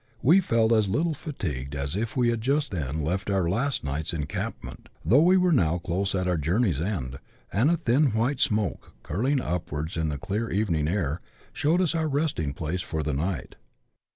[0.23, 3.83] We felt as little fatigued as if we had but just then left our last
[3.83, 7.19] nights encamp ment, though we were now close at our journey's end,
[7.53, 11.21] and a thin white smoke, curling upwards in the clear evening air,
[11.53, 13.57] showed us our resting place for the night.